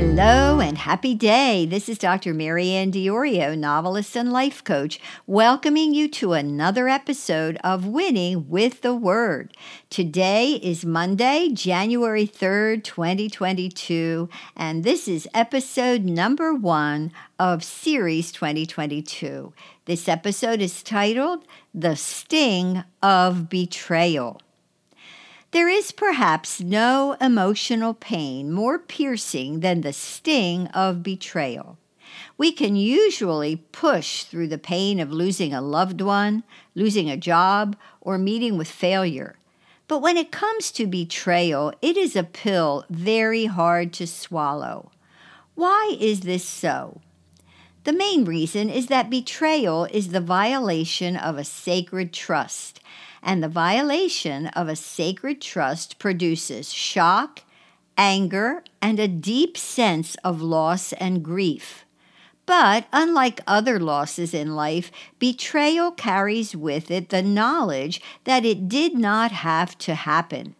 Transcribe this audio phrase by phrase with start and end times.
[0.00, 1.66] Hello and happy day.
[1.66, 2.32] This is Dr.
[2.32, 8.94] MaryAnn Diorio, novelist and life coach, welcoming you to another episode of Winning with the
[8.94, 9.54] Word.
[9.90, 19.52] Today is Monday, January 3rd, 2022, and this is episode number one of Series 2022.
[19.84, 24.40] This episode is titled The Sting of Betrayal.
[25.52, 31.76] There is perhaps no emotional pain more piercing than the sting of betrayal.
[32.38, 36.44] We can usually push through the pain of losing a loved one,
[36.76, 39.38] losing a job, or meeting with failure.
[39.88, 44.92] But when it comes to betrayal, it is a pill very hard to swallow.
[45.56, 47.00] Why is this so?
[47.82, 52.80] The main reason is that betrayal is the violation of a sacred trust
[53.22, 57.42] and the violation of a sacred trust produces shock,
[57.96, 61.84] anger, and a deep sense of loss and grief.
[62.46, 68.94] But unlike other losses in life, betrayal carries with it the knowledge that it did
[68.94, 70.56] not have to happen.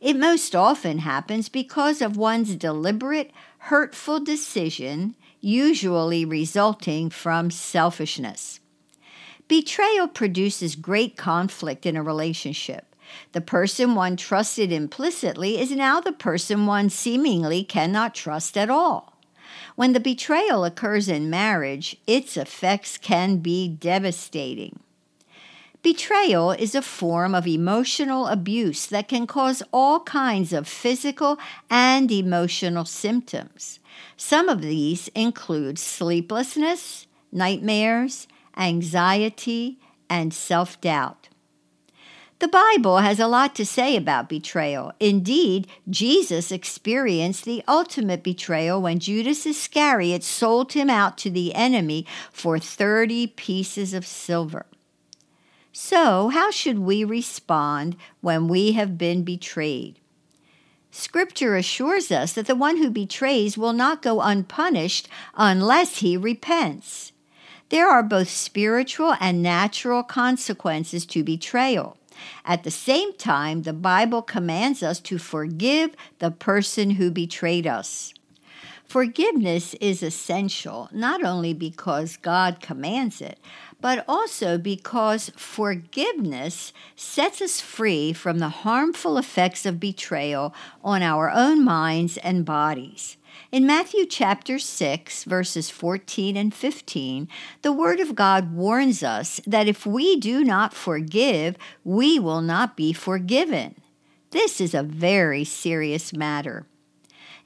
[0.00, 8.60] It most often happens because of one's deliberate, hurtful decision, usually resulting from selfishness.
[9.46, 12.94] Betrayal produces great conflict in a relationship.
[13.32, 19.18] The person one trusted implicitly is now the person one seemingly cannot trust at all.
[19.76, 24.80] When the betrayal occurs in marriage, its effects can be devastating.
[25.82, 32.10] Betrayal is a form of emotional abuse that can cause all kinds of physical and
[32.10, 33.80] emotional symptoms.
[34.16, 38.26] Some of these include sleeplessness, nightmares,
[38.56, 41.28] anxiety, and self doubt.
[42.40, 44.92] The Bible has a lot to say about betrayal.
[45.00, 52.06] Indeed, Jesus experienced the ultimate betrayal when Judas Iscariot sold him out to the enemy
[52.32, 54.66] for 30 pieces of silver.
[55.72, 59.98] So, how should we respond when we have been betrayed?
[60.90, 67.12] Scripture assures us that the one who betrays will not go unpunished unless he repents.
[67.70, 71.96] There are both spiritual and natural consequences to betrayal.
[72.44, 78.14] At the same time, the Bible commands us to forgive the person who betrayed us.
[78.86, 83.40] Forgiveness is essential, not only because God commands it,
[83.80, 90.54] but also because forgiveness sets us free from the harmful effects of betrayal
[90.84, 93.16] on our own minds and bodies.
[93.52, 97.28] In Matthew chapter 6, verses 14 and 15,
[97.62, 102.76] the Word of God warns us that if we do not forgive, we will not
[102.76, 103.76] be forgiven.
[104.30, 106.66] This is a very serious matter.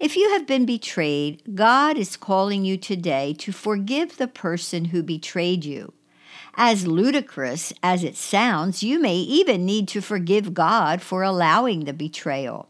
[0.00, 5.03] If you have been betrayed, God is calling you today to forgive the person who
[5.03, 5.93] betrayed you.
[6.55, 11.93] As ludicrous as it sounds, you may even need to forgive God for allowing the
[11.93, 12.69] betrayal.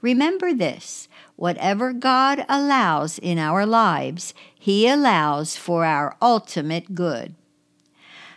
[0.00, 7.34] Remember this whatever God allows in our lives, He allows for our ultimate good.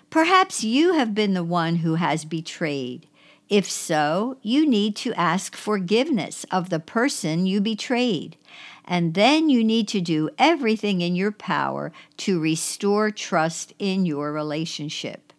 [0.10, 3.08] Perhaps you have been the one who has betrayed.
[3.48, 8.38] If so, you need to ask forgiveness of the person you betrayed.
[8.86, 14.32] And then you need to do everything in your power to restore trust in your
[14.34, 15.31] relationship.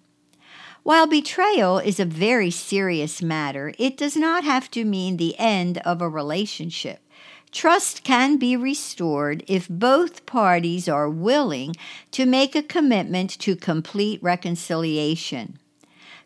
[0.85, 5.79] While betrayal is a very serious matter, it does not have to mean the end
[5.79, 6.99] of a relationship.
[7.53, 11.77] Trust can be restored if both parties are willing
[12.11, 15.61] to make a commitment to complete reconciliation.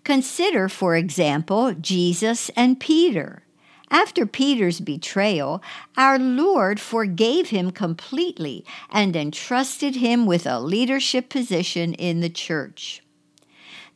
[0.05, 3.43] Consider, for example, Jesus and Peter.
[3.91, 5.63] After Peter's betrayal,
[5.99, 13.03] our Lord forgave him completely and entrusted him with a leadership position in the church.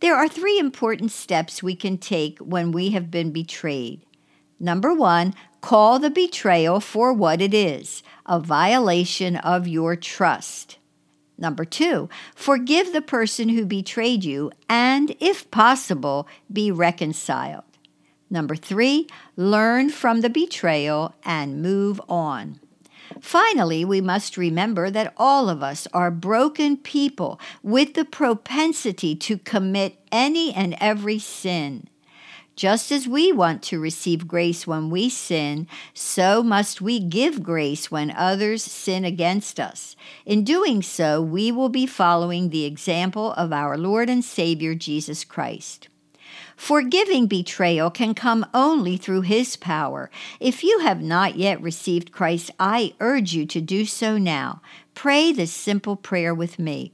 [0.01, 4.01] There are three important steps we can take when we have been betrayed.
[4.59, 10.79] Number one, call the betrayal for what it is a violation of your trust.
[11.37, 17.65] Number two, forgive the person who betrayed you and, if possible, be reconciled.
[18.31, 22.61] Number three, learn from the betrayal and move on.
[23.21, 29.39] Finally, we must remember that all of us are broken people with the propensity to
[29.39, 31.89] commit any and every sin.
[32.57, 37.91] Just as we want to receive grace when we sin, so must we give grace
[37.91, 39.97] when others sin against us.
[40.27, 45.25] In doing so, we will be following the example of our Lord and Savior Jesus
[45.25, 45.89] Christ.
[46.61, 50.11] Forgiving betrayal can come only through His power.
[50.39, 54.61] If you have not yet received Christ, I urge you to do so now.
[54.95, 56.93] Pray this simple prayer with me.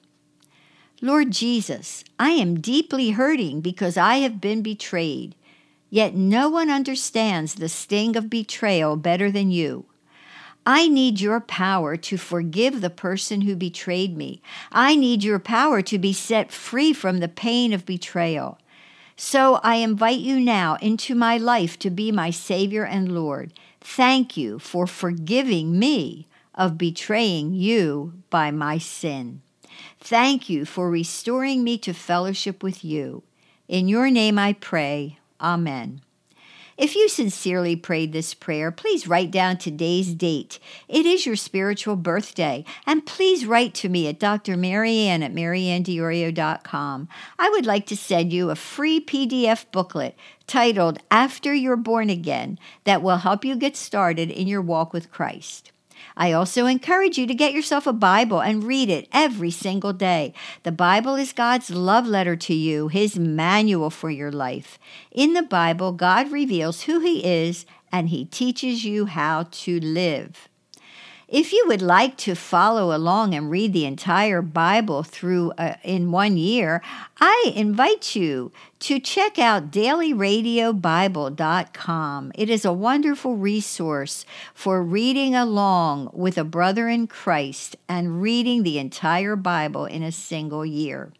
[1.02, 5.34] Lord Jesus, I am deeply hurting because I have been betrayed.
[5.90, 9.86] Yet no one understands the sting of betrayal better than you.
[10.64, 14.40] I need your power to forgive the person who betrayed me.
[14.70, 18.58] I need your power to be set free from the pain of betrayal.
[19.16, 23.52] So I invite you now into my life to be my Savior and Lord.
[23.80, 29.40] Thank you for forgiving me of betraying you by my sin.
[30.00, 33.22] Thank you for restoring me to fellowship with you.
[33.68, 35.18] In your name I pray.
[35.40, 36.02] Amen.
[36.76, 40.58] If you sincerely prayed this prayer, please write down today's date.
[40.88, 42.64] It is your spiritual birthday.
[42.86, 44.56] And please write to me at Dr.
[44.56, 47.08] MaryAnn at maryanndiorio.com.
[47.38, 52.58] I would like to send you a free PDF booklet titled After You're Born Again
[52.84, 55.72] that will help you get started in your walk with Christ.
[56.16, 60.32] I also encourage you to get yourself a Bible and read it every single day.
[60.62, 64.78] The Bible is God's love letter to you, His manual for your life.
[65.12, 70.48] In the Bible, God reveals who He is and He teaches you how to live.
[71.28, 76.12] If you would like to follow along and read the entire Bible through uh, in
[76.12, 76.80] one year,
[77.18, 82.32] I invite you to check out dailyradiobible.com.
[82.36, 84.24] It is a wonderful resource
[84.54, 90.12] for reading along with a brother in Christ and reading the entire Bible in a
[90.12, 91.12] single year.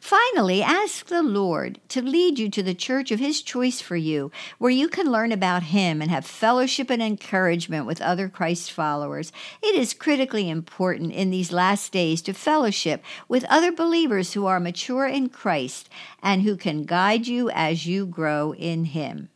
[0.00, 4.30] Finally, ask the Lord to lead you to the church of His choice for you,
[4.58, 9.32] where you can learn about Him and have fellowship and encouragement with other Christ followers.
[9.62, 14.60] It is critically important in these last days to fellowship with other believers who are
[14.60, 15.88] mature in Christ
[16.22, 19.28] and who can guide you as you grow in Him.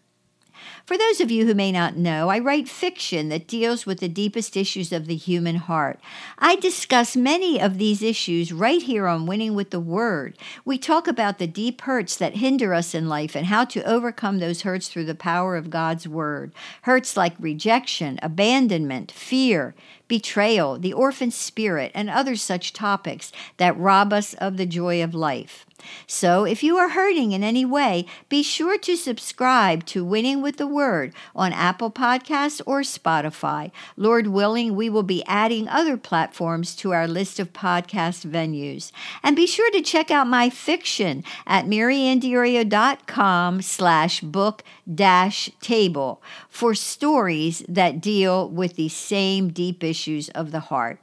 [0.84, 4.08] For those of you who may not know, I write fiction that deals with the
[4.08, 5.98] deepest issues of the human heart.
[6.38, 10.38] I discuss many of these issues right here on Winning with the Word.
[10.64, 14.38] We talk about the deep hurts that hinder us in life and how to overcome
[14.38, 16.52] those hurts through the power of God's Word.
[16.82, 19.74] Hurts like rejection, abandonment, fear,
[20.08, 25.14] betrayal, the orphan spirit, and other such topics that rob us of the joy of
[25.14, 25.66] life.
[26.06, 30.56] So, if you are hurting in any way, be sure to subscribe to Winning with
[30.56, 33.70] the Word on Apple Podcasts or Spotify.
[33.96, 38.92] Lord willing, we will be adding other platforms to our list of podcast venues.
[39.22, 44.62] And be sure to check out my fiction at maryanndiorio.com slash book
[44.92, 51.00] dash table for stories that deal with the same deep issues of the heart.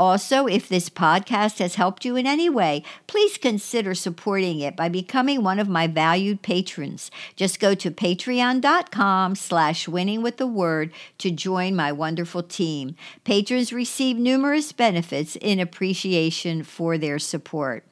[0.00, 4.88] Also, if this podcast has helped you in any way, please consider supporting it by
[4.88, 7.10] becoming one of my valued patrons.
[7.36, 12.96] Just go to patreon.com slash winning with the word to join my wonderful team.
[13.24, 17.84] Patrons receive numerous benefits in appreciation for their support.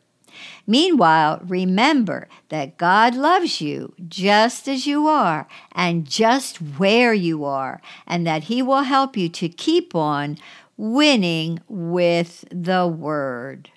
[0.66, 7.82] Meanwhile, remember that God loves you just as you are and just where you are,
[8.06, 10.38] and that He will help you to keep on
[10.78, 13.68] winning with the word.